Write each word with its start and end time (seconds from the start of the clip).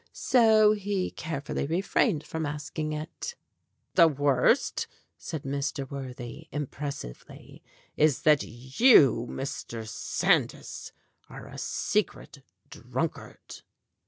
So 0.13 0.71
he 0.71 1.11
carefully 1.11 1.67
refrained 1.67 2.23
from 2.25 2.43
ask 2.43 2.79
ing 2.79 2.91
it. 2.91 3.35
"The 3.93 4.07
worst," 4.07 4.87
said 5.19 5.43
Mr. 5.43 5.87
Worthy 5.91 6.47
impressively, 6.51 7.61
"is 7.95 8.23
that 8.23 8.41
you, 8.41 9.27
Mr. 9.29 9.87
Sandys, 9.87 10.91
are 11.29 11.45
a 11.45 11.59
secret 11.59 12.41
drunkard." 12.71 13.61